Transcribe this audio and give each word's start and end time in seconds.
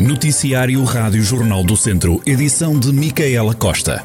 Noticiário 0.00 0.82
Rádio 0.82 1.20
Jornal 1.20 1.62
do 1.62 1.76
Centro, 1.76 2.22
edição 2.26 2.80
de 2.80 2.90
Micaela 2.90 3.52
Costa. 3.52 4.00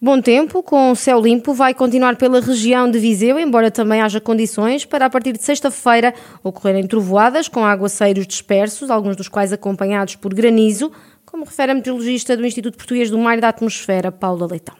Bom 0.00 0.18
tempo, 0.22 0.62
com 0.62 0.94
céu 0.94 1.20
limpo, 1.20 1.52
vai 1.52 1.74
continuar 1.74 2.16
pela 2.16 2.40
região 2.40 2.90
de 2.90 2.98
Viseu, 2.98 3.38
embora 3.38 3.70
também 3.70 4.00
haja 4.00 4.18
condições 4.18 4.86
para, 4.86 5.04
a 5.04 5.10
partir 5.10 5.32
de 5.32 5.42
sexta-feira, 5.42 6.14
ocorrerem 6.42 6.88
trovoadas 6.88 7.48
com 7.48 7.66
aguaceiros 7.66 8.26
dispersos, 8.26 8.90
alguns 8.90 9.14
dos 9.14 9.28
quais 9.28 9.52
acompanhados 9.52 10.16
por 10.16 10.32
granizo, 10.32 10.90
como 11.26 11.44
refere 11.44 11.72
a 11.72 11.74
meteorologista 11.74 12.34
do 12.34 12.46
Instituto 12.46 12.78
Português 12.78 13.10
do 13.10 13.18
Mar 13.18 13.36
e 13.36 13.42
da 13.42 13.50
Atmosfera, 13.50 14.10
Paula 14.10 14.46
Leitão. 14.50 14.74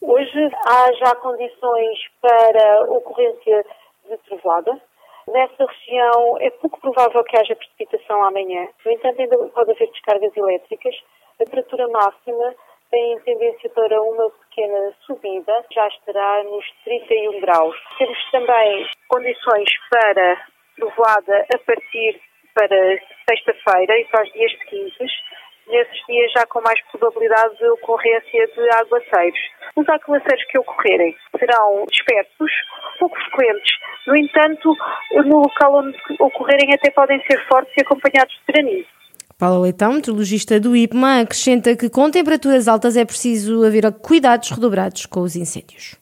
Hoje 0.00 0.50
há 0.66 0.92
já 0.94 1.14
condições 1.14 1.96
para 2.20 2.86
ocorrência 2.90 3.64
de 4.10 4.16
trovoada. 4.26 4.72
Nessa 5.28 5.64
região 5.64 6.38
é 6.40 6.50
pouco 6.50 6.80
provável 6.80 7.24
que 7.24 7.36
haja 7.36 7.56
precipitação 7.56 8.24
amanhã. 8.24 8.68
No 8.84 8.92
entanto, 8.92 9.20
ainda 9.20 9.38
pode 9.48 9.70
haver 9.70 9.90
descargas 9.90 10.36
elétricas. 10.36 10.94
A 11.34 11.44
temperatura 11.44 11.88
máxima 11.88 12.54
tem 12.90 13.18
tendência 13.20 13.70
para 13.70 14.00
uma 14.00 14.30
pequena 14.30 14.92
subida, 15.06 15.64
já 15.72 15.88
estará 15.88 16.44
nos 16.44 16.64
31 16.84 17.40
graus. 17.40 17.76
Temos 17.98 18.30
também 18.30 18.86
condições 19.08 19.68
para 19.90 20.46
trovoada 20.76 21.46
a 21.54 21.58
partir 21.58 22.20
para 22.54 22.98
sexta-feira 23.28 23.98
e 23.98 24.04
para 24.04 24.22
os 24.22 24.32
dias 24.32 24.52
seguintes 24.58 25.12
dias 26.14 26.32
já 26.32 26.46
com 26.46 26.60
mais 26.60 26.80
probabilidade 26.90 27.56
de 27.58 27.66
ocorrência 27.70 28.46
de 28.46 28.70
aguaceiros. 28.76 29.40
Os 29.76 29.88
aguaceiros 29.88 30.44
que 30.50 30.58
ocorrerem 30.58 31.14
serão 31.38 31.84
dispersos, 31.90 32.52
pouco 32.98 33.16
frequentes. 33.30 33.72
No 34.06 34.16
entanto, 34.16 34.76
no 35.24 35.38
local 35.40 35.76
onde 35.76 35.98
ocorrerem 36.20 36.72
até 36.74 36.90
podem 36.90 37.20
ser 37.26 37.44
fortes 37.48 37.74
e 37.76 37.82
acompanhados 37.82 38.34
de 38.34 38.52
granizo. 38.52 38.88
Paula 39.38 39.58
Leitão, 39.58 39.94
meteorologista 39.94 40.60
do 40.60 40.76
IPMA, 40.76 41.20
acrescenta 41.20 41.76
que 41.76 41.90
com 41.90 42.10
temperaturas 42.10 42.68
altas 42.68 42.96
é 42.96 43.04
preciso 43.04 43.64
haver 43.64 43.90
cuidados 44.00 44.50
redobrados 44.50 45.06
com 45.06 45.20
os 45.20 45.34
incêndios. 45.34 45.98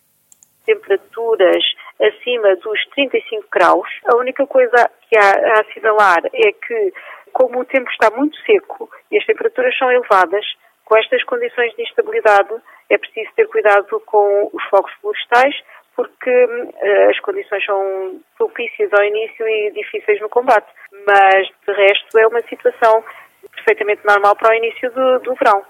Temperaturas 0.67 1.65
acima 2.01 2.55
dos 2.57 2.85
35 2.95 3.47
graus. 3.51 3.89
A 4.13 4.17
única 4.17 4.47
coisa 4.47 4.91
que 5.09 5.17
há 5.17 5.31
a 5.31 5.61
assinalar 5.61 6.21
é 6.27 6.53
que 6.53 6.93
como 7.33 7.61
o 7.61 7.65
tempo 7.65 7.91
está 7.91 8.11
muito 8.11 8.37
seco 8.45 8.91
e 9.11 9.19
as 9.19 9.27
temperaturas 9.27 9.77
são 9.77 9.91
elevadas, 9.91 10.45
com 10.85 10.97
estas 10.97 11.23
condições 11.25 11.75
de 11.75 11.83
instabilidade 11.83 12.55
é 12.91 12.99
preciso 12.99 13.31
ter 13.35 13.47
cuidado 13.49 14.01
com 14.07 14.51
os 14.53 14.63
fogos 14.65 14.93
florestais, 15.01 15.55
porque 15.97 16.31
uh, 16.31 17.11
as 17.11 17.19
condições 17.21 17.65
são 17.65 18.21
propícias 18.37 18.93
ao 18.93 19.05
início 19.05 19.47
e 19.47 19.71
difíceis 19.73 20.21
no 20.21 20.29
combate. 20.29 20.67
Mas, 21.07 21.49
de 21.67 21.73
resto, 21.73 22.19
é 22.19 22.27
uma 22.27 22.43
situação 22.43 23.05
perfeitamente 23.55 24.05
normal 24.05 24.37
para 24.37 24.53
o 24.53 24.55
início 24.55 24.91
do, 24.91 25.19
do 25.21 25.35
verão. 25.35 25.63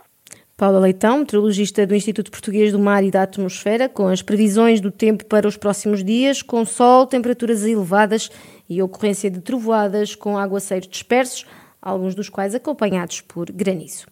Paula 0.56 0.78
Leitão, 0.78 1.18
meteorologista 1.18 1.86
do 1.86 1.94
Instituto 1.94 2.30
Português 2.30 2.72
do 2.72 2.78
Mar 2.78 3.02
e 3.02 3.10
da 3.10 3.22
Atmosfera, 3.22 3.88
com 3.88 4.06
as 4.06 4.22
previsões 4.22 4.80
do 4.80 4.90
tempo 4.90 5.24
para 5.24 5.48
os 5.48 5.56
próximos 5.56 6.04
dias, 6.04 6.42
com 6.42 6.64
sol, 6.64 7.06
temperaturas 7.06 7.64
elevadas 7.64 8.30
e 8.68 8.82
ocorrência 8.82 9.30
de 9.30 9.40
trovoadas 9.40 10.14
com 10.14 10.38
aguaceiros 10.38 10.88
dispersos, 10.88 11.46
alguns 11.80 12.14
dos 12.14 12.28
quais 12.28 12.54
acompanhados 12.54 13.20
por 13.22 13.50
granizo. 13.50 14.06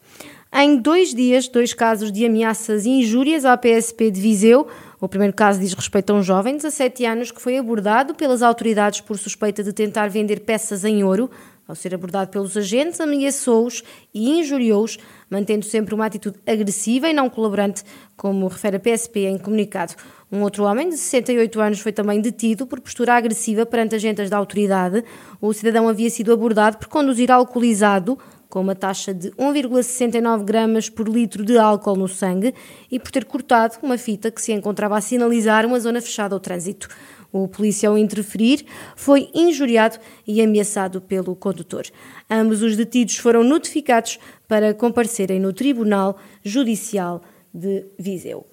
Em 0.53 0.77
dois 0.77 1.15
dias, 1.15 1.47
dois 1.47 1.73
casos 1.73 2.11
de 2.11 2.27
ameaças 2.27 2.85
e 2.85 2.91
injúrias 2.91 3.45
à 3.45 3.57
PSP 3.57 4.11
de 4.11 4.21
Viseu. 4.21 4.67
O 5.01 5.09
primeiro 5.09 5.33
caso 5.33 5.61
diz 5.61 5.73
respeito 5.73 6.11
a 6.11 6.17
um 6.17 6.23
jovem 6.23 6.57
de 6.57 6.63
17 6.63 7.05
anos 7.05 7.31
que 7.31 7.41
foi 7.41 7.57
abordado 7.57 8.17
pelas 8.17 8.43
autoridades 8.43 9.01
por 9.01 9.17
suspeita 9.17 9.63
de 9.63 9.73
tentar 9.73 10.09
vender 10.09 10.41
peças 10.41 10.85
em 10.85 11.05
ouro. 11.05 11.31
Ao 11.71 11.77
ser 11.77 11.95
abordado 11.95 12.33
pelos 12.33 12.57
agentes, 12.57 13.01
ameaçou-os 13.01 13.85
e 14.13 14.29
injuriou-os, 14.41 14.99
mantendo 15.31 15.65
sempre 15.65 15.95
uma 15.95 16.05
atitude 16.05 16.37
agressiva 16.45 17.09
e 17.09 17.13
não 17.13 17.31
colaborante, 17.31 17.85
como 18.17 18.49
refere 18.49 18.77
a 18.77 18.81
PSP 18.81 19.21
em 19.21 19.39
comunicado. 19.39 19.95
Um 20.33 20.43
outro 20.43 20.65
homem 20.65 20.89
de 20.89 20.97
68 20.97 21.61
anos 21.61 21.79
foi 21.79 21.93
também 21.93 22.21
detido 22.21 22.67
por 22.67 22.81
postura 22.81 23.15
agressiva 23.15 23.65
perante 23.65 23.95
agentes 23.95 24.29
da 24.29 24.37
autoridade. 24.37 25.05
O 25.41 25.53
cidadão 25.53 25.89
havia 25.89 26.11
sido 26.11 26.33
abordado 26.33 26.77
por 26.77 26.89
conduzir 26.89 27.31
alcoolizado, 27.31 28.19
com 28.51 28.61
uma 28.61 28.75
taxa 28.75 29.15
de 29.15 29.31
1,69 29.31 30.45
gramas 30.45 30.91
por 30.91 31.09
litro 31.09 31.45
de 31.45 31.57
álcool 31.57 31.97
no 31.97 32.09
sangue 32.09 32.53
e 32.91 32.99
por 32.99 33.11
ter 33.13 33.25
cortado 33.25 33.79
uma 33.83 33.97
fita 33.97 34.31
que 34.31 34.43
se 34.43 34.53
encontrava 34.53 34.99
a 34.99 35.01
sinalizar 35.01 35.65
uma 35.65 35.79
zona 35.79 36.03
fechada 36.03 36.35
ao 36.35 36.41
trânsito. 36.41 36.89
O 37.33 37.47
polícia, 37.47 37.89
ao 37.89 37.97
interferir, 37.97 38.67
foi 38.97 39.31
injuriado 39.33 39.99
e 40.27 40.43
ameaçado 40.43 41.01
pelo 41.01 41.37
condutor. 41.37 41.85
Ambos 42.29 42.61
os 42.61 42.77
detidos 42.77 43.17
foram 43.17 43.45
notificados 43.45 44.19
para 44.49 44.75
comparecerem 44.75 45.39
no 45.39 45.53
Tribunal 45.53 46.19
Judicial 46.43 47.23
de 47.55 47.87
Viseu. 47.97 48.50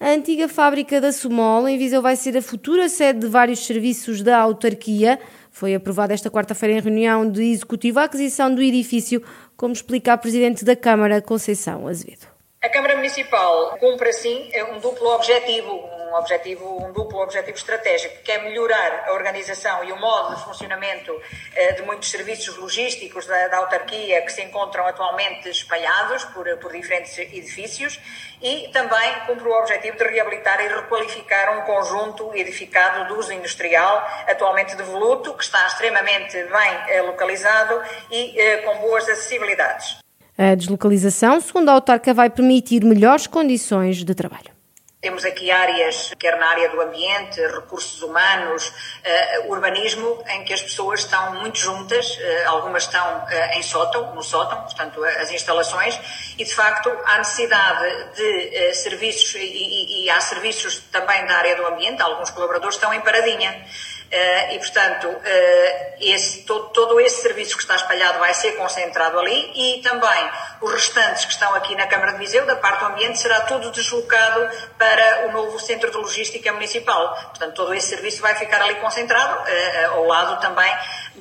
A 0.00 0.10
antiga 0.10 0.48
fábrica 0.48 1.00
da 1.00 1.10
Sumol, 1.10 1.66
em 1.66 1.76
Viseu, 1.76 2.00
vai 2.00 2.14
ser 2.14 2.36
a 2.36 2.42
futura 2.42 2.88
sede 2.88 3.18
de 3.18 3.26
vários 3.26 3.66
serviços 3.66 4.22
da 4.22 4.38
autarquia. 4.38 5.18
Foi 5.50 5.74
aprovada 5.74 6.14
esta 6.14 6.30
quarta-feira 6.30 6.76
em 6.76 6.80
reunião 6.80 7.28
de 7.28 7.42
executivo 7.42 7.98
a 7.98 8.04
aquisição 8.04 8.54
do 8.54 8.62
edifício, 8.62 9.20
como 9.56 9.72
explica 9.72 10.12
a 10.12 10.16
Presidente 10.16 10.64
da 10.64 10.76
Câmara, 10.76 11.20
Conceição 11.20 11.88
Azevedo. 11.88 12.28
A 12.62 12.68
Câmara 12.68 12.94
Municipal 12.94 13.76
cumpre, 13.80 14.10
assim, 14.10 14.48
um 14.72 14.78
duplo 14.78 15.08
objetivo, 15.16 15.82
um 16.08 16.14
objetivo, 16.14 16.86
um 16.86 16.92
duplo 16.92 17.20
objetivo 17.20 17.56
estratégico, 17.56 18.22
que 18.22 18.32
é 18.32 18.42
melhorar 18.42 19.04
a 19.06 19.12
organização 19.12 19.84
e 19.84 19.92
o 19.92 19.96
modo 19.96 20.36
de 20.36 20.44
funcionamento 20.44 21.12
eh, 21.54 21.72
de 21.72 21.82
muitos 21.82 22.10
serviços 22.10 22.56
logísticos 22.56 23.26
da, 23.26 23.48
da, 23.48 23.58
autarquia 23.58 24.22
que 24.22 24.32
se 24.32 24.42
encontram 24.42 24.86
atualmente 24.86 25.48
espalhados 25.48 26.24
por, 26.26 26.46
por 26.58 26.72
diferentes 26.72 27.16
edifícios 27.18 28.00
e 28.40 28.68
também 28.72 29.14
cumpre 29.26 29.48
o 29.48 29.52
objetivo 29.52 29.98
de 29.98 30.04
reabilitar 30.04 30.60
e 30.60 30.68
requalificar 30.68 31.58
um 31.58 31.62
conjunto 31.62 32.34
edificado 32.34 33.06
de 33.06 33.12
uso 33.12 33.32
industrial, 33.32 34.06
atualmente 34.26 34.76
devoluto, 34.76 35.34
que 35.34 35.44
está 35.44 35.66
extremamente 35.66 36.32
bem 36.32 36.78
eh, 36.88 37.02
localizado 37.02 37.82
e 38.10 38.40
eh, 38.40 38.56
com 38.58 38.78
boas 38.78 39.04
acessibilidades. 39.08 39.98
A 40.36 40.54
deslocalização, 40.54 41.40
segundo 41.40 41.68
a 41.68 41.72
autarca, 41.72 42.14
vai 42.14 42.30
permitir 42.30 42.84
melhores 42.84 43.26
condições 43.26 44.04
de 44.04 44.14
trabalho. 44.14 44.57
Temos 45.00 45.24
aqui 45.24 45.48
áreas, 45.48 46.12
quer 46.18 46.36
na 46.40 46.48
área 46.48 46.70
do 46.70 46.80
ambiente, 46.80 47.40
recursos 47.46 48.02
humanos, 48.02 48.66
uh, 48.66 49.48
urbanismo, 49.48 50.24
em 50.26 50.42
que 50.42 50.52
as 50.52 50.60
pessoas 50.60 51.00
estão 51.00 51.36
muito 51.36 51.56
juntas, 51.56 52.16
uh, 52.16 52.48
algumas 52.48 52.82
estão 52.82 53.18
uh, 53.18 53.28
em 53.56 53.62
sótão, 53.62 54.12
no 54.12 54.24
sótão, 54.24 54.60
portanto, 54.62 55.04
as 55.04 55.30
instalações, 55.30 55.96
e 56.36 56.44
de 56.44 56.52
facto 56.52 56.90
há 57.04 57.18
necessidade 57.18 58.14
de 58.16 58.74
serviços, 58.74 59.36
e, 59.36 59.38
e, 59.38 60.04
e 60.04 60.10
há 60.10 60.20
serviços 60.20 60.80
também 60.90 61.24
da 61.26 61.36
área 61.36 61.54
do 61.54 61.64
ambiente, 61.68 62.02
alguns 62.02 62.30
colaboradores 62.30 62.74
estão 62.74 62.92
em 62.92 63.00
paradinha. 63.00 63.66
Uh, 64.08 64.54
e, 64.54 64.58
portanto, 64.58 65.06
uh, 65.06 65.94
esse, 66.00 66.42
todo, 66.44 66.70
todo, 66.70 66.98
esse 66.98 67.20
serviço 67.20 67.54
que 67.54 67.62
está 67.62 67.76
espalhado 67.76 68.18
vai 68.18 68.32
ser 68.32 68.52
concentrado 68.52 69.18
ali 69.18 69.52
e 69.54 69.82
também 69.82 70.30
os 70.62 70.72
restantes 70.72 71.26
que 71.26 71.32
estão 71.32 71.54
aqui 71.54 71.76
na 71.76 71.86
Câmara 71.86 72.12
de 72.12 72.18
Viseu, 72.18 72.46
da 72.46 72.56
parte 72.56 72.80
do 72.80 72.86
ambiente, 72.86 73.18
será 73.18 73.42
tudo 73.42 73.70
deslocado 73.70 74.48
para 74.78 75.26
o 75.26 75.32
novo 75.32 75.60
Centro 75.60 75.90
de 75.90 75.96
Logística 75.98 76.50
Municipal. 76.52 77.14
Portanto, 77.28 77.54
todo 77.54 77.74
esse 77.74 77.88
serviço 77.88 78.22
vai 78.22 78.34
ficar 78.34 78.62
ali 78.62 78.76
concentrado, 78.76 79.42
uh, 79.42 79.94
ao 79.96 80.06
lado 80.06 80.40
também 80.40 80.74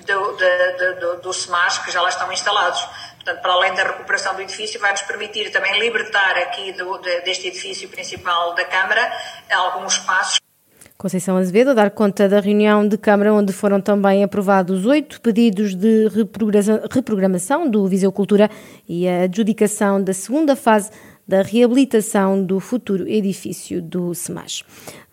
do, 0.06 0.38
do, 0.38 0.96
do, 0.96 1.16
do 1.18 1.32
que 1.84 1.92
já 1.92 2.02
lá 2.02 2.08
estão 2.08 2.32
instalados. 2.32 2.88
Portanto, 3.16 3.42
para 3.42 3.52
além 3.52 3.74
da 3.74 3.84
recuperação 3.84 4.34
do 4.34 4.42
edifício, 4.42 4.80
vai 4.80 4.92
nos 4.92 5.02
permitir 5.02 5.52
também 5.52 5.78
libertar 5.78 6.38
aqui 6.38 6.72
do, 6.72 6.98
de, 7.00 7.20
deste 7.22 7.50
edifício 7.50 7.90
principal 7.90 8.54
da 8.54 8.64
Câmara 8.64 9.12
alguns 9.52 9.96
espaços 9.96 10.40
Conceição 10.98 11.38
Azevedo 11.38 11.70
a 11.70 11.74
dar 11.76 11.92
conta 11.92 12.28
da 12.28 12.40
reunião 12.40 12.88
de 12.88 12.98
Câmara, 12.98 13.32
onde 13.32 13.54
foram 13.54 13.80
também 13.80 14.24
aprovados 14.24 14.84
oito 14.84 15.22
pedidos 15.22 15.76
de 15.76 16.08
reprogramação 16.90 17.70
do 17.70 17.86
Viseu 17.88 18.12
Cultura 18.12 18.50
e 18.90 19.08
a 19.08 19.22
adjudicação 19.22 20.04
da 20.04 20.12
segunda 20.12 20.56
fase 20.56 20.90
da 21.28 21.44
reabilitação 21.44 22.44
do 22.44 22.60
futuro 22.60 23.08
edifício 23.08 23.80
do 23.80 24.16
SEMAS. 24.16 24.64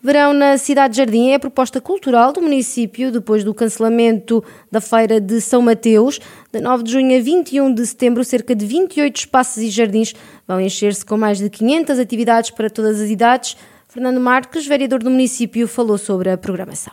Verão 0.01 0.33
na 0.33 0.57
Cidade 0.57 0.97
Jardim 0.97 1.29
é 1.29 1.35
a 1.35 1.39
proposta 1.39 1.79
cultural 1.79 2.33
do 2.33 2.41
município 2.41 3.11
depois 3.11 3.43
do 3.43 3.53
cancelamento 3.53 4.43
da 4.71 4.81
Feira 4.81 5.21
de 5.21 5.39
São 5.39 5.61
Mateus. 5.61 6.19
De 6.51 6.61
9 6.61 6.83
de 6.83 6.93
junho 6.93 7.15
a 7.15 7.21
21 7.21 7.71
de 7.71 7.85
setembro, 7.85 8.23
cerca 8.23 8.55
de 8.55 8.65
28 8.65 9.15
espaços 9.17 9.61
e 9.61 9.69
jardins 9.69 10.15
vão 10.47 10.59
encher-se 10.59 11.05
com 11.05 11.15
mais 11.15 11.37
de 11.37 11.47
500 11.47 11.99
atividades 11.99 12.49
para 12.49 12.71
todas 12.71 12.99
as 12.99 13.09
idades 13.11 13.55
Fernando 13.95 14.19
Marques, 14.19 14.67
vereador 14.67 15.01
do 15.01 15.09
município, 15.09 15.69
falou 15.69 15.97
sobre 15.97 16.29
a 16.29 16.37
programação. 16.37 16.91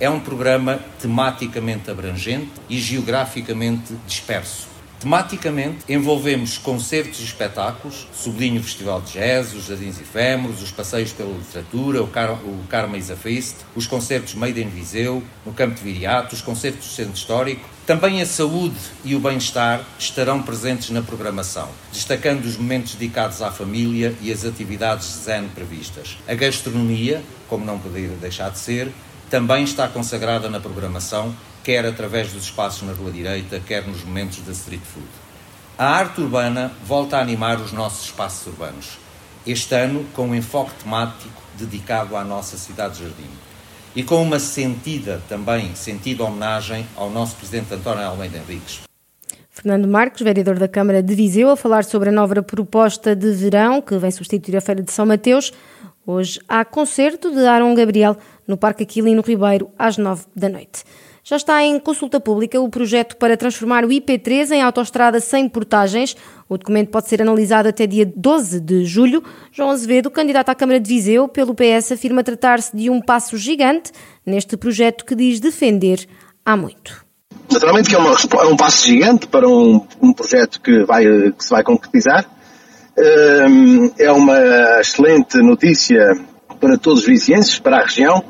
É 0.00 0.08
um 0.08 0.18
programa 0.18 0.80
tematicamente 0.98 1.90
abrangente 1.90 2.50
e 2.66 2.78
geograficamente 2.78 3.94
disperso. 4.06 4.66
Tematicamente, 4.98 5.84
envolvemos 5.86 6.56
concertos 6.56 7.20
e 7.20 7.24
espetáculos, 7.24 8.08
sublinho 8.14 8.58
o 8.58 8.64
Festival 8.64 9.02
de 9.02 9.12
Jazz, 9.12 9.52
os 9.52 9.66
Jardins 9.66 10.00
Efêmeros, 10.00 10.62
os 10.62 10.70
passeios 10.70 11.12
pela 11.12 11.30
literatura, 11.30 12.02
o, 12.02 12.06
Car 12.06 12.32
o 12.32 12.58
os 13.76 13.86
concertos 13.86 14.34
Made 14.34 14.62
in 14.62 14.68
Viseu, 14.68 15.22
no 15.44 15.52
Campo 15.52 15.74
de 15.74 15.82
Viriato, 15.82 16.34
os 16.34 16.40
concertos 16.40 16.86
do 16.86 16.94
Centro 16.94 17.12
Histórico. 17.12 17.68
Também 17.90 18.22
a 18.22 18.26
saúde 18.26 18.78
e 19.04 19.16
o 19.16 19.18
bem-estar 19.18 19.84
estarão 19.98 20.40
presentes 20.40 20.90
na 20.90 21.02
programação, 21.02 21.68
destacando 21.92 22.44
os 22.44 22.56
momentos 22.56 22.94
dedicados 22.94 23.42
à 23.42 23.50
família 23.50 24.14
e 24.20 24.32
as 24.32 24.44
atividades 24.44 25.08
zen 25.24 25.48
previstas. 25.48 26.16
A 26.28 26.34
gastronomia, 26.34 27.20
como 27.48 27.64
não 27.64 27.80
poderia 27.80 28.10
deixar 28.10 28.50
de 28.50 28.60
ser, 28.60 28.92
também 29.28 29.64
está 29.64 29.88
consagrada 29.88 30.48
na 30.48 30.60
programação, 30.60 31.34
quer 31.64 31.84
através 31.84 32.32
dos 32.32 32.44
espaços 32.44 32.86
na 32.86 32.92
Rua 32.92 33.10
Direita, 33.10 33.58
quer 33.58 33.84
nos 33.84 34.04
momentos 34.04 34.38
da 34.42 34.52
street 34.52 34.82
food. 34.84 35.08
A 35.76 35.86
arte 35.86 36.20
urbana 36.20 36.70
volta 36.86 37.16
a 37.16 37.20
animar 37.20 37.60
os 37.60 37.72
nossos 37.72 38.04
espaços 38.04 38.46
urbanos, 38.46 38.98
este 39.44 39.74
ano 39.74 40.06
com 40.14 40.28
um 40.28 40.34
enfoque 40.36 40.74
temático 40.80 41.42
dedicado 41.58 42.16
à 42.16 42.22
nossa 42.22 42.56
cidade-jardim 42.56 43.49
e 43.94 44.02
com 44.02 44.22
uma 44.22 44.38
sentida 44.38 45.20
também, 45.28 45.74
sentida 45.74 46.24
homenagem 46.24 46.86
ao 46.96 47.10
nosso 47.10 47.36
Presidente 47.36 47.74
António 47.74 48.04
Almeida 48.04 48.38
Henriques. 48.38 48.80
Fernando 49.50 49.86
Marques, 49.88 50.22
vereador 50.22 50.58
da 50.58 50.68
Câmara 50.68 51.02
de 51.02 51.14
Viseu, 51.14 51.50
a 51.50 51.56
falar 51.56 51.84
sobre 51.84 52.08
a 52.08 52.12
nova 52.12 52.42
proposta 52.42 53.14
de 53.14 53.30
verão 53.32 53.82
que 53.82 53.96
vem 53.98 54.10
substituir 54.10 54.56
a 54.56 54.60
Feira 54.60 54.82
de 54.82 54.90
São 54.92 55.04
Mateus. 55.04 55.52
Hoje 56.06 56.40
há 56.48 56.64
concerto 56.64 57.30
de 57.30 57.44
Aaron 57.44 57.74
Gabriel 57.74 58.16
no 58.46 58.56
Parque 58.56 58.84
Aquilino 58.84 59.22
Ribeiro 59.22 59.70
às 59.78 59.98
nove 59.98 60.24
da 60.34 60.48
noite. 60.48 60.84
Já 61.30 61.36
está 61.36 61.62
em 61.62 61.78
consulta 61.78 62.18
pública 62.18 62.60
o 62.60 62.68
projeto 62.68 63.16
para 63.16 63.36
transformar 63.36 63.84
o 63.84 63.88
IP3 63.88 64.50
em 64.50 64.62
autoestrada 64.62 65.20
sem 65.20 65.48
portagens. 65.48 66.16
O 66.48 66.58
documento 66.58 66.90
pode 66.90 67.08
ser 67.08 67.22
analisado 67.22 67.68
até 67.68 67.86
dia 67.86 68.04
12 68.16 68.58
de 68.58 68.84
julho. 68.84 69.22
João 69.52 69.70
Azevedo, 69.70 70.10
candidato 70.10 70.48
à 70.48 70.56
Câmara 70.56 70.80
de 70.80 70.88
Viseu 70.88 71.28
pelo 71.28 71.54
PS, 71.54 71.92
afirma 71.92 72.24
tratar-se 72.24 72.76
de 72.76 72.90
um 72.90 73.00
passo 73.00 73.36
gigante 73.36 73.92
neste 74.26 74.56
projeto 74.56 75.04
que 75.04 75.14
diz 75.14 75.38
defender 75.38 76.04
há 76.44 76.56
muito. 76.56 77.06
Naturalmente 77.48 77.90
que 77.90 77.94
é, 77.94 77.98
uma, 77.98 78.10
é 78.10 78.46
um 78.46 78.56
passo 78.56 78.84
gigante 78.88 79.28
para 79.28 79.48
um, 79.48 79.86
um 80.02 80.12
projeto 80.12 80.60
que, 80.60 80.82
vai, 80.82 81.04
que 81.04 81.44
se 81.44 81.50
vai 81.50 81.62
concretizar. 81.62 82.28
Hum, 82.98 83.88
é 84.00 84.10
uma 84.10 84.80
excelente 84.80 85.38
notícia 85.38 86.12
para 86.60 86.76
todos 86.76 87.02
os 87.02 87.06
vizienses, 87.06 87.56
para 87.60 87.76
a 87.76 87.82
região 87.84 88.20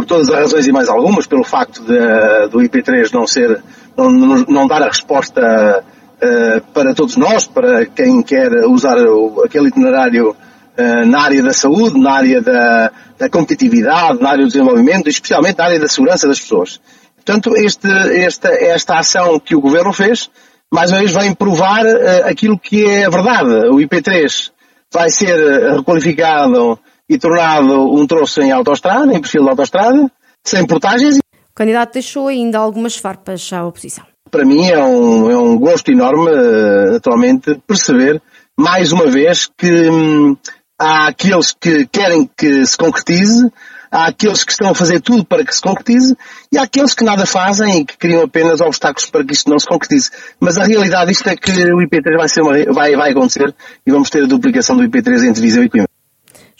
por 0.00 0.06
todas 0.06 0.30
as 0.30 0.34
razões 0.34 0.66
e 0.66 0.72
mais 0.72 0.88
algumas, 0.88 1.26
pelo 1.26 1.44
facto 1.44 1.82
de, 1.82 2.48
do 2.48 2.58
IP3 2.60 3.12
não 3.12 3.26
ser, 3.26 3.62
não, 3.94 4.10
não 4.48 4.66
dar 4.66 4.82
a 4.82 4.86
resposta 4.86 5.84
uh, 5.84 6.72
para 6.72 6.94
todos 6.94 7.16
nós, 7.16 7.46
para 7.46 7.84
quem 7.84 8.22
quer 8.22 8.50
usar 8.66 8.96
o, 8.96 9.42
aquele 9.44 9.68
itinerário 9.68 10.30
uh, 10.30 11.06
na 11.06 11.20
área 11.20 11.42
da 11.42 11.52
saúde, 11.52 12.00
na 12.00 12.12
área 12.12 12.40
da, 12.40 12.90
da, 13.18 13.28
competitividade, 13.28 14.22
na 14.22 14.30
área 14.30 14.44
do 14.44 14.50
desenvolvimento, 14.50 15.08
especialmente 15.08 15.58
na 15.58 15.64
área 15.64 15.78
da 15.78 15.88
segurança 15.88 16.26
das 16.26 16.40
pessoas. 16.40 16.80
Portanto, 17.16 17.54
este, 17.54 17.88
esta, 18.24 18.48
esta 18.48 18.98
ação 18.98 19.38
que 19.38 19.54
o 19.54 19.60
Governo 19.60 19.92
fez, 19.92 20.30
mais 20.72 20.90
uma 20.90 21.00
vez 21.00 21.12
vem 21.12 21.34
provar 21.34 21.84
uh, 21.84 22.26
aquilo 22.26 22.58
que 22.58 22.86
é 22.86 23.04
a 23.04 23.10
verdade. 23.10 23.50
O 23.68 23.76
IP3 23.76 24.50
vai 24.90 25.10
ser 25.10 25.74
requalificado 25.76 26.78
e 27.10 27.18
tornado 27.18 27.92
um 27.92 28.06
troço 28.06 28.40
em 28.40 28.52
autoestrada, 28.52 29.12
em 29.12 29.20
perfil 29.20 29.42
de 29.42 29.50
autoestrada, 29.50 30.10
sem 30.46 30.64
portagens. 30.64 31.18
O 31.18 31.54
candidato 31.54 31.94
deixou 31.94 32.28
ainda 32.28 32.56
algumas 32.56 32.96
farpas 32.96 33.52
à 33.52 33.66
oposição. 33.66 34.04
Para 34.30 34.44
mim 34.44 34.64
é 34.64 34.78
um, 34.78 35.28
é 35.28 35.36
um 35.36 35.58
gosto 35.58 35.90
enorme, 35.90 36.30
uh, 36.30 36.96
atualmente, 36.96 37.60
perceber, 37.66 38.22
mais 38.56 38.92
uma 38.92 39.10
vez, 39.10 39.50
que 39.58 39.90
hum, 39.90 40.36
há 40.80 41.08
aqueles 41.08 41.52
que 41.52 41.84
querem 41.88 42.30
que 42.38 42.64
se 42.64 42.76
concretize, 42.76 43.50
há 43.90 44.06
aqueles 44.06 44.44
que 44.44 44.52
estão 44.52 44.70
a 44.70 44.74
fazer 44.74 45.00
tudo 45.00 45.24
para 45.24 45.44
que 45.44 45.52
se 45.52 45.60
concretize 45.60 46.16
e 46.52 46.58
há 46.58 46.62
aqueles 46.62 46.94
que 46.94 47.02
nada 47.02 47.26
fazem 47.26 47.80
e 47.80 47.84
que 47.84 47.98
criam 47.98 48.22
apenas 48.22 48.60
obstáculos 48.60 49.10
para 49.10 49.24
que 49.24 49.32
isto 49.32 49.50
não 49.50 49.58
se 49.58 49.66
concretize. 49.66 50.10
Mas 50.38 50.58
a 50.58 50.64
realidade 50.64 51.10
isto 51.10 51.28
é 51.28 51.34
que 51.34 51.50
o 51.50 51.78
IP3 51.78 52.16
vai, 52.16 52.28
ser 52.28 52.42
uma, 52.42 52.72
vai, 52.72 52.94
vai 52.94 53.10
acontecer 53.10 53.52
e 53.84 53.90
vamos 53.90 54.10
ter 54.10 54.22
a 54.22 54.28
duplicação 54.28 54.76
do 54.76 54.84
IP3 54.84 55.28
entre 55.28 55.42
Viseu 55.42 55.64
e 55.64 55.68
Coimbra. 55.68 55.90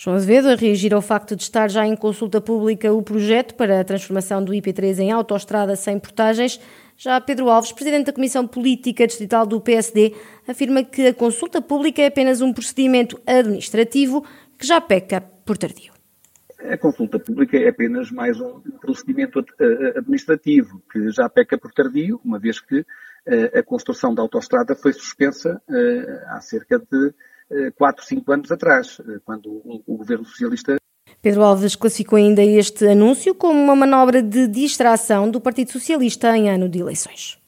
João 0.02 0.17
Azevedo 0.17 0.49
a 0.49 0.55
reagir 0.55 0.94
ao 0.94 1.02
facto 1.02 1.37
de 1.37 1.43
estar 1.43 1.69
já 1.69 1.87
em 1.87 1.94
consulta 1.94 2.41
pública 2.41 2.91
o 2.91 3.02
projeto 3.02 3.55
para 3.55 3.79
a 3.79 3.85
transformação 3.85 4.43
do 4.43 4.50
IP3 4.50 4.99
em 4.99 5.12
autoestrada 5.12 5.76
sem 5.76 5.99
portagens. 5.99 6.58
Já 6.97 7.20
Pedro 7.20 7.50
Alves, 7.50 7.70
presidente 7.70 8.06
da 8.06 8.12
Comissão 8.14 8.47
Política 8.47 9.06
Distrital 9.06 9.47
do 9.47 9.61
PSD, 9.61 10.14
afirma 10.49 10.82
que 10.82 11.08
a 11.08 11.12
consulta 11.12 11.61
pública 11.61 12.00
é 12.00 12.06
apenas 12.06 12.41
um 12.41 12.50
procedimento 12.50 13.20
administrativo 13.26 14.25
que 14.56 14.67
já 14.67 14.81
peca 14.81 15.20
por 15.20 15.58
tardio. 15.58 15.93
A 16.58 16.79
consulta 16.79 17.19
pública 17.19 17.58
é 17.58 17.69
apenas 17.69 18.11
mais 18.11 18.41
um 18.41 18.58
procedimento 18.81 19.44
administrativo 19.99 20.82
que 20.91 21.11
já 21.11 21.29
peca 21.29 21.58
por 21.58 21.73
tardio, 21.73 22.19
uma 22.25 22.38
vez 22.38 22.58
que 22.58 22.87
eh, 23.26 23.58
a 23.58 23.62
construção 23.62 24.14
da 24.14 24.23
autoestrada 24.23 24.75
foi 24.75 24.94
suspensa 24.94 25.61
eh, 25.69 26.25
há 26.29 26.41
cerca 26.41 26.79
de 26.79 27.12
4, 27.76 28.05
5 28.05 28.32
anos 28.32 28.52
atrás, 28.52 29.00
eh, 29.00 29.19
quando 29.25 29.50
o, 29.50 29.97
governo 29.97 30.25
socialista. 30.25 30.76
Pedro 31.20 31.43
Alves 31.43 31.76
classificou 31.76 32.17
ainda 32.17 32.43
este 32.43 32.87
anúncio 32.87 33.35
como 33.35 33.61
uma 33.61 33.75
manobra 33.75 34.23
de 34.23 34.47
distração 34.47 35.31
do 35.31 35.41
Partido 35.41 35.73
Socialista 35.73 36.37
em 36.37 36.49
ano 36.49 36.69
de 36.69 36.79
eleições. 36.79 37.38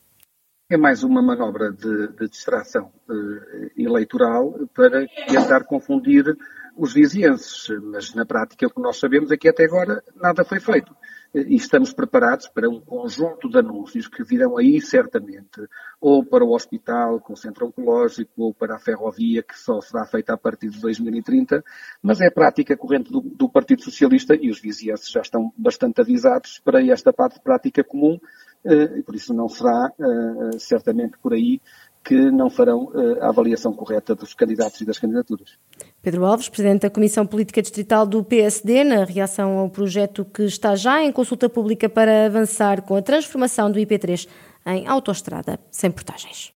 É 0.70 0.76
mais 0.76 1.02
uma 1.02 1.22
manobra 1.22 1.70
de, 1.70 2.08
de 2.08 2.28
distração 2.28 2.90
uh, 3.08 3.70
eleitoral 3.76 4.58
para 4.74 5.06
tentar 5.28 5.64
confundir 5.64 6.36
os 6.76 6.92
vizienses, 6.92 7.66
mas 7.82 8.14
na 8.14 8.24
prática 8.24 8.66
o 8.66 8.70
que 8.70 8.80
nós 8.80 8.98
sabemos 8.98 9.30
é 9.30 9.36
que 9.36 9.48
até 9.48 9.64
agora 9.64 10.02
nada 10.16 10.44
foi 10.44 10.60
feito 10.60 10.94
e 11.34 11.56
estamos 11.56 11.92
preparados 11.92 12.48
para 12.48 12.68
um 12.68 12.80
conjunto 12.80 13.48
de 13.48 13.58
anúncios 13.58 14.06
que 14.06 14.22
virão 14.22 14.58
aí 14.58 14.80
certamente, 14.80 15.66
ou 16.00 16.24
para 16.24 16.44
o 16.44 16.54
hospital 16.54 17.20
com 17.20 17.32
o 17.32 17.36
centro 17.36 17.66
oncológico, 17.66 18.30
ou 18.36 18.54
para 18.54 18.76
a 18.76 18.78
ferrovia, 18.78 19.42
que 19.42 19.58
só 19.58 19.80
será 19.80 20.04
feita 20.04 20.34
a 20.34 20.36
partir 20.36 20.68
de 20.68 20.78
2030, 20.80 21.64
mas 22.02 22.20
é 22.20 22.28
prática 22.30 22.76
corrente 22.76 23.10
do, 23.10 23.20
do 23.20 23.48
Partido 23.48 23.82
Socialista 23.82 24.34
e 24.34 24.50
os 24.50 24.60
vizinhos 24.60 25.08
já 25.08 25.22
estão 25.22 25.52
bastante 25.56 26.00
avisados 26.00 26.60
para 26.62 26.84
esta 26.84 27.12
parte 27.12 27.40
prática 27.40 27.82
comum, 27.82 28.20
eh, 28.64 28.98
e 28.98 29.02
por 29.02 29.14
isso 29.14 29.32
não 29.32 29.48
será 29.48 29.90
eh, 29.98 30.58
certamente 30.58 31.16
por 31.18 31.32
aí 31.32 31.60
que 32.04 32.30
não 32.30 32.50
farão 32.50 32.86
uh, 32.86 33.22
a 33.22 33.28
avaliação 33.28 33.72
correta 33.72 34.14
dos 34.14 34.34
candidatos 34.34 34.80
e 34.80 34.84
das 34.84 34.98
candidaturas. 34.98 35.56
Pedro 36.02 36.26
Alves, 36.26 36.48
Presidente 36.48 36.82
da 36.82 36.90
Comissão 36.90 37.24
Política 37.24 37.62
Distrital 37.62 38.04
do 38.04 38.24
PSD, 38.24 38.82
na 38.82 39.04
reação 39.04 39.58
ao 39.58 39.70
projeto 39.70 40.24
que 40.24 40.42
está 40.42 40.74
já 40.74 41.00
em 41.00 41.12
consulta 41.12 41.48
pública 41.48 41.88
para 41.88 42.26
avançar 42.26 42.82
com 42.82 42.96
a 42.96 43.02
transformação 43.02 43.70
do 43.70 43.78
IP3 43.78 44.26
em 44.66 44.88
autoestrada 44.88 45.60
sem 45.70 45.92
portagens. 45.92 46.50